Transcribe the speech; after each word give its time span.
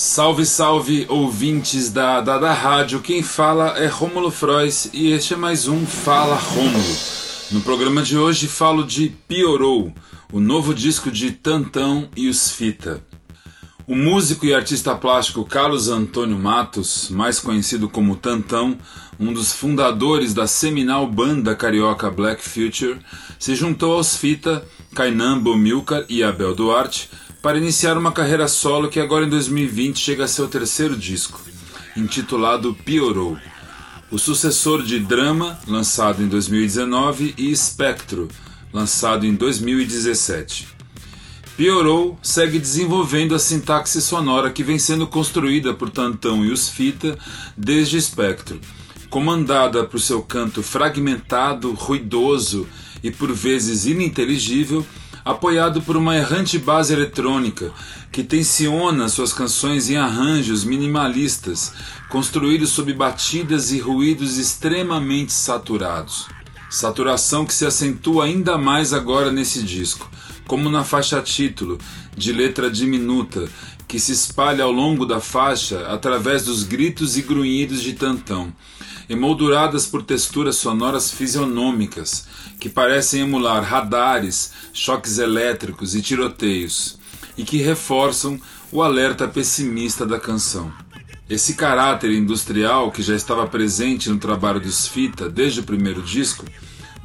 Salve, 0.00 0.46
salve, 0.46 1.06
ouvintes 1.08 1.90
da, 1.90 2.20
da, 2.20 2.52
rádio. 2.52 3.00
Quem 3.00 3.20
fala 3.20 3.76
é 3.76 3.88
Rômulo 3.88 4.30
Frois 4.30 4.88
e 4.92 5.10
este 5.10 5.34
é 5.34 5.36
mais 5.36 5.66
um 5.66 5.84
Fala 5.84 6.36
Rômulo. 6.36 6.96
No 7.50 7.60
programa 7.62 8.00
de 8.00 8.16
hoje 8.16 8.46
falo 8.46 8.84
de 8.84 9.08
Piorou, 9.26 9.92
o 10.32 10.38
novo 10.38 10.72
disco 10.72 11.10
de 11.10 11.32
Tantão 11.32 12.08
e 12.16 12.28
os 12.28 12.48
Fita. 12.48 13.02
O 13.88 13.96
músico 13.96 14.46
e 14.46 14.54
artista 14.54 14.94
plástico 14.94 15.44
Carlos 15.44 15.88
Antônio 15.88 16.38
Matos, 16.38 17.10
mais 17.10 17.40
conhecido 17.40 17.88
como 17.88 18.14
Tantão, 18.14 18.78
um 19.18 19.32
dos 19.32 19.52
fundadores 19.52 20.32
da 20.32 20.46
seminal 20.46 21.08
banda 21.08 21.56
carioca 21.56 22.08
Black 22.08 22.40
Future, 22.40 23.00
se 23.36 23.56
juntou 23.56 23.94
aos 23.94 24.16
Fita, 24.16 24.64
Kainan 24.94 25.40
Bomilcar 25.40 26.04
e 26.08 26.22
Abel 26.22 26.54
Duarte 26.54 27.10
para 27.42 27.58
iniciar 27.58 27.96
uma 27.96 28.12
carreira 28.12 28.48
solo 28.48 28.88
que 28.88 28.98
agora 28.98 29.24
em 29.24 29.28
2020 29.28 29.98
chega 29.98 30.24
a 30.24 30.28
seu 30.28 30.48
terceiro 30.48 30.96
disco, 30.96 31.40
intitulado 31.96 32.74
Piorou. 32.84 33.36
O 34.10 34.18
sucessor 34.18 34.82
de 34.82 34.98
Drama, 34.98 35.58
lançado 35.66 36.22
em 36.22 36.28
2019, 36.28 37.34
e 37.36 37.50
Espectro, 37.50 38.28
lançado 38.72 39.26
em 39.26 39.34
2017. 39.34 40.68
Piorou 41.56 42.18
segue 42.22 42.58
desenvolvendo 42.58 43.34
a 43.34 43.38
sintaxe 43.38 44.00
sonora 44.00 44.50
que 44.50 44.62
vem 44.62 44.78
sendo 44.78 45.06
construída 45.06 45.74
por 45.74 45.90
Tantão 45.90 46.44
e 46.44 46.50
os 46.50 46.68
Fita 46.68 47.18
desde 47.56 47.96
Espectro, 47.96 48.60
comandada 49.10 49.84
por 49.84 50.00
seu 50.00 50.22
canto 50.22 50.62
fragmentado, 50.62 51.72
ruidoso 51.72 52.66
e 53.02 53.10
por 53.10 53.32
vezes 53.32 53.86
ininteligível 53.86 54.86
apoiado 55.24 55.82
por 55.82 55.96
uma 55.96 56.16
errante 56.16 56.58
base 56.58 56.92
eletrônica 56.92 57.72
que 58.10 58.22
tensiona 58.24 59.08
suas 59.08 59.32
canções 59.32 59.90
em 59.90 59.96
arranjos 59.96 60.64
minimalistas, 60.64 61.72
construídos 62.08 62.70
sob 62.70 62.92
batidas 62.92 63.70
e 63.70 63.78
ruídos 63.78 64.38
extremamente 64.38 65.32
saturados. 65.32 66.26
Saturação 66.70 67.46
que 67.46 67.54
se 67.54 67.64
acentua 67.64 68.24
ainda 68.24 68.58
mais 68.58 68.92
agora 68.92 69.30
nesse 69.30 69.62
disco, 69.62 70.10
como 70.46 70.70
na 70.70 70.84
faixa 70.84 71.20
título, 71.20 71.78
de 72.16 72.32
letra 72.32 72.70
diminuta, 72.70 73.48
que 73.88 73.98
se 73.98 74.12
espalha 74.12 74.64
ao 74.64 74.70
longo 74.70 75.06
da 75.06 75.18
faixa 75.18 75.86
através 75.88 76.44
dos 76.44 76.62
gritos 76.62 77.16
e 77.16 77.22
grunhidos 77.22 77.82
de 77.82 77.94
Tantão, 77.94 78.52
emolduradas 79.08 79.86
por 79.86 80.02
texturas 80.02 80.56
sonoras 80.56 81.10
fisionômicas, 81.10 82.26
que 82.60 82.68
parecem 82.68 83.22
emular 83.22 83.64
radares, 83.64 84.52
choques 84.74 85.16
elétricos 85.16 85.94
e 85.94 86.02
tiroteios, 86.02 86.98
e 87.36 87.42
que 87.42 87.56
reforçam 87.56 88.38
o 88.70 88.82
alerta 88.82 89.26
pessimista 89.26 90.04
da 90.04 90.20
canção. 90.20 90.70
Esse 91.28 91.54
caráter 91.54 92.12
industrial 92.12 92.90
que 92.92 93.02
já 93.02 93.14
estava 93.14 93.46
presente 93.46 94.10
no 94.10 94.18
trabalho 94.18 94.60
dos 94.60 94.86
Fita 94.86 95.28
desde 95.28 95.60
o 95.60 95.64
primeiro 95.64 96.02
disco 96.02 96.44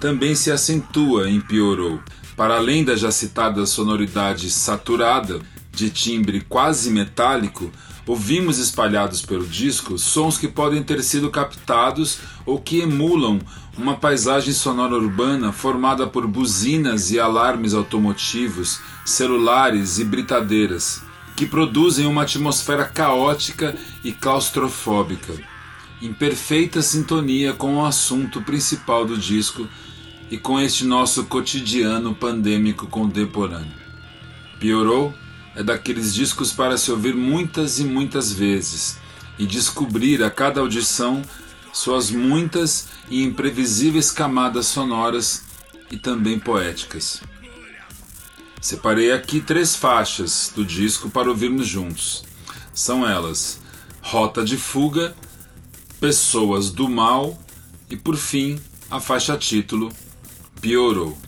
também 0.00 0.34
se 0.34 0.50
acentua 0.50 1.30
em 1.30 1.40
Piorou. 1.40 2.00
Para 2.36 2.56
além 2.56 2.84
da 2.84 2.96
já 2.96 3.12
citada 3.12 3.66
sonoridade 3.66 4.50
saturada, 4.50 5.40
de 5.72 5.90
timbre 5.90 6.40
quase 6.42 6.90
metálico, 6.90 7.72
Ouvimos 8.04 8.58
espalhados 8.58 9.22
pelo 9.22 9.46
disco 9.46 9.96
sons 9.96 10.36
que 10.36 10.48
podem 10.48 10.82
ter 10.82 11.02
sido 11.04 11.30
captados 11.30 12.18
ou 12.44 12.60
que 12.60 12.80
emulam 12.80 13.40
uma 13.78 13.94
paisagem 13.94 14.52
sonora 14.52 14.94
urbana 14.94 15.52
formada 15.52 16.06
por 16.06 16.26
buzinas 16.26 17.12
e 17.12 17.20
alarmes 17.20 17.74
automotivos, 17.74 18.80
celulares 19.04 19.98
e 19.98 20.04
britadeiras, 20.04 21.00
que 21.36 21.46
produzem 21.46 22.04
uma 22.04 22.22
atmosfera 22.22 22.84
caótica 22.84 23.76
e 24.02 24.10
claustrofóbica, 24.10 25.34
em 26.02 26.12
perfeita 26.12 26.82
sintonia 26.82 27.52
com 27.52 27.76
o 27.76 27.86
assunto 27.86 28.42
principal 28.42 29.04
do 29.04 29.16
disco 29.16 29.68
e 30.28 30.36
com 30.36 30.58
este 30.58 30.84
nosso 30.84 31.24
cotidiano 31.24 32.14
pandêmico 32.16 32.88
contemporâneo. 32.88 33.80
Piorou? 34.58 35.14
É 35.54 35.62
daqueles 35.62 36.14
discos 36.14 36.52
para 36.52 36.78
se 36.78 36.90
ouvir 36.90 37.14
muitas 37.14 37.78
e 37.78 37.84
muitas 37.84 38.32
vezes 38.32 38.96
e 39.38 39.46
descobrir 39.46 40.22
a 40.22 40.30
cada 40.30 40.60
audição 40.60 41.22
suas 41.72 42.10
muitas 42.10 42.88
e 43.08 43.22
imprevisíveis 43.22 44.10
camadas 44.10 44.66
sonoras 44.66 45.44
e 45.90 45.96
também 45.96 46.38
poéticas. 46.38 47.22
Separei 48.60 49.10
aqui 49.10 49.40
três 49.40 49.74
faixas 49.74 50.52
do 50.54 50.64
disco 50.64 51.10
para 51.10 51.28
ouvirmos 51.28 51.66
juntos. 51.66 52.24
São 52.72 53.08
elas: 53.08 53.58
Rota 54.00 54.44
de 54.44 54.56
Fuga, 54.56 55.16
Pessoas 55.98 56.70
do 56.70 56.88
Mal 56.88 57.38
e, 57.90 57.96
por 57.96 58.16
fim, 58.16 58.60
a 58.90 59.00
faixa 59.00 59.36
título 59.36 59.90
Piorou. 60.60 61.18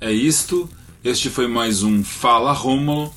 É 0.00 0.12
isto, 0.12 0.68
este 1.02 1.30
foi 1.30 1.46
mais 1.46 1.82
um 1.82 2.04
Fala 2.04 2.52
Rômulo 2.52 3.14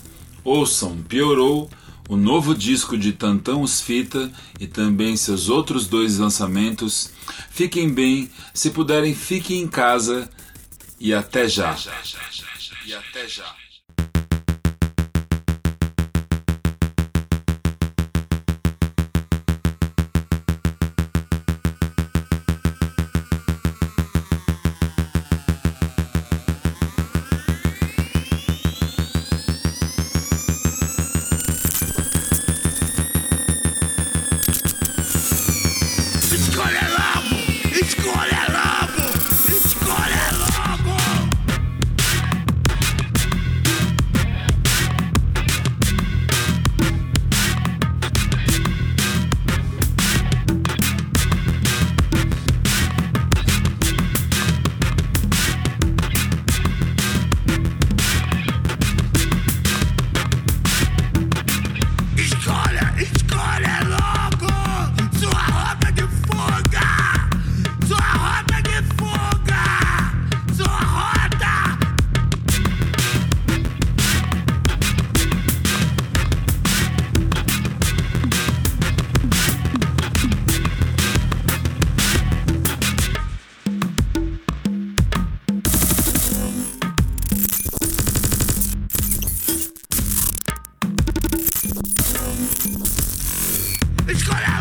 Ouçam 0.47 1.03
Piorou, 1.03 1.69
o 2.07 2.15
novo 2.15 2.55
disco 2.55 2.97
de 2.97 3.11
Tantão 3.11 3.61
Os 3.61 3.81
Fita 3.81 4.31
e 4.57 4.65
também 4.65 5.17
seus 5.17 5.49
outros 5.49 5.87
dois 5.87 6.19
lançamentos. 6.19 7.11
Fiquem 7.49 7.93
bem, 7.93 8.31
se 8.53 8.69
puderem, 8.69 9.13
fiquem 9.13 9.59
em 9.59 9.67
casa 9.67 10.29
e 11.01 11.13
até 11.13 11.49
já. 11.49 11.75
E 12.85 12.93
até 12.93 13.27
já. 13.27 13.53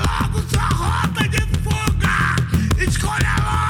logo 0.06 0.40
sua 0.48 0.68
rota 0.68 1.28
de 1.28 1.40
fuga. 1.62 2.36
Escolha 2.78 3.34
logo. 3.44 3.65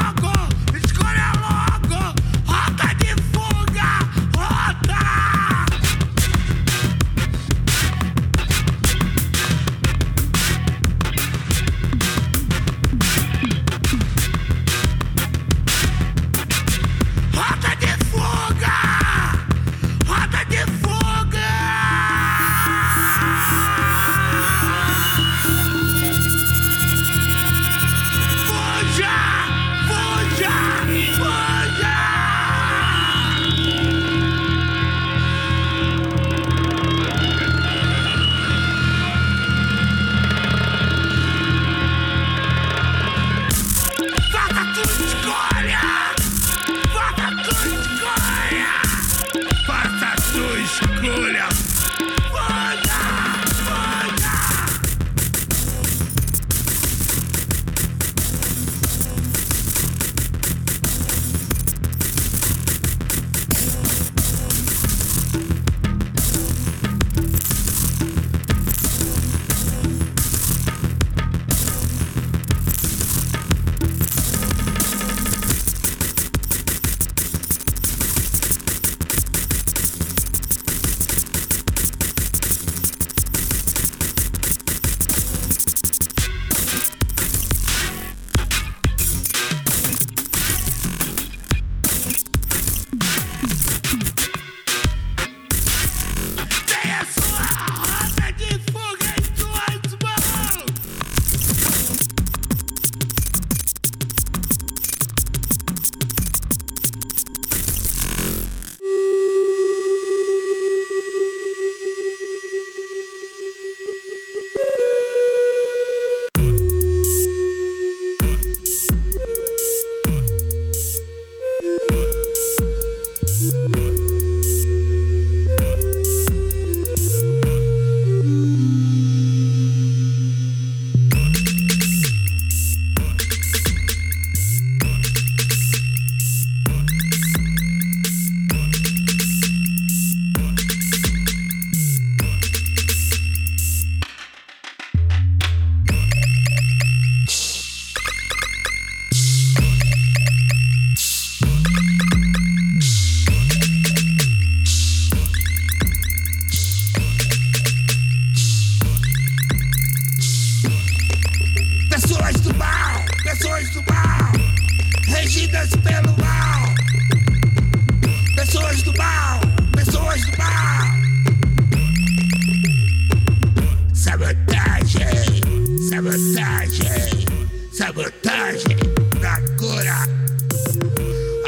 coragem, 178.46 178.76
na 179.20 179.40
cura, 179.58 180.08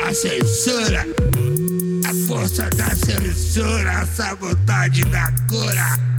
a 0.04 0.12
censura, 0.12 1.06
a 2.04 2.26
força 2.26 2.68
da 2.70 2.90
censura, 2.96 4.00
a 4.00 4.06
sabotagem 4.06 5.04
da 5.10 5.32
cura. 5.48 6.17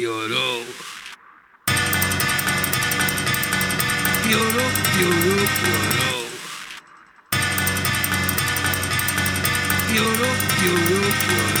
lloró. 0.00 0.64
Lloró, 4.30 4.64
lloró, 4.96 5.36
lloró. 5.60 6.10
Lloró, 9.92 10.30
lloró. 10.62 11.59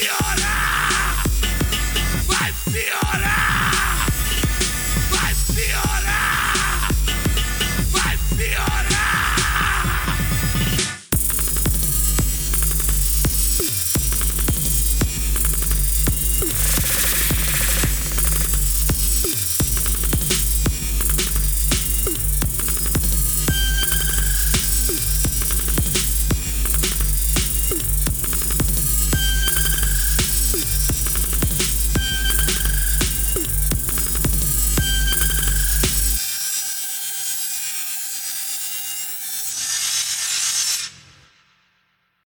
Media. 0.00 0.29